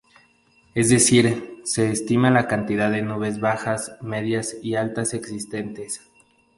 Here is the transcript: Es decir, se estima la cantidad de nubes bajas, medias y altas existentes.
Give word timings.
Es 0.73 0.89
decir, 0.89 1.61
se 1.63 1.91
estima 1.91 2.31
la 2.31 2.47
cantidad 2.47 2.89
de 2.89 3.03
nubes 3.03 3.39
bajas, 3.39 3.97
medias 4.01 4.57
y 4.63 4.73
altas 4.73 5.13
existentes. 5.13 6.01